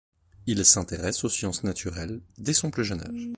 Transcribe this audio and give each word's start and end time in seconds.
Il 0.47 0.65
s'intéresse 0.65 1.23
aux 1.23 1.29
sciences 1.29 1.63
naturelles 1.63 2.21
dès 2.39 2.53
son 2.53 2.71
plus 2.71 2.83
jeune 2.83 3.01
âge. 3.01 3.29